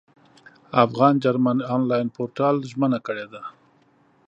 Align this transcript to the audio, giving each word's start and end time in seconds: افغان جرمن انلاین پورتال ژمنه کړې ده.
افغان 0.85 1.13
جرمن 1.23 1.57
انلاین 1.75 2.07
پورتال 2.15 2.55
ژمنه 2.69 2.99
کړې 3.07 3.25
ده. 3.33 3.41